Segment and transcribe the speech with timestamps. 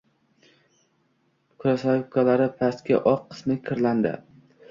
[1.63, 4.17] Krosovkalarni pastki oq qismi kirlandi.